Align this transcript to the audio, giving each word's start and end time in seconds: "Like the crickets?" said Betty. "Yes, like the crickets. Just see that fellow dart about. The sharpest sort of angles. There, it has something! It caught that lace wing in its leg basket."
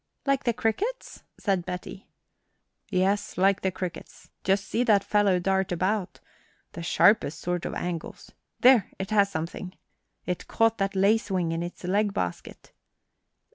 "Like 0.25 0.45
the 0.45 0.53
crickets?" 0.53 1.21
said 1.37 1.63
Betty. 1.63 2.09
"Yes, 2.89 3.37
like 3.37 3.61
the 3.61 3.69
crickets. 3.69 4.31
Just 4.43 4.65
see 4.65 4.83
that 4.85 5.03
fellow 5.03 5.37
dart 5.39 5.71
about. 5.71 6.19
The 6.71 6.81
sharpest 6.81 7.39
sort 7.39 7.65
of 7.65 7.75
angles. 7.75 8.31
There, 8.61 8.89
it 8.97 9.11
has 9.11 9.29
something! 9.29 9.77
It 10.25 10.47
caught 10.47 10.79
that 10.79 10.95
lace 10.95 11.29
wing 11.29 11.51
in 11.51 11.61
its 11.61 11.83
leg 11.83 12.15
basket." 12.15 12.71